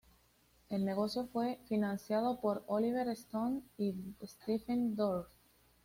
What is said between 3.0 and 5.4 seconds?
Stone y Stephen Dorff.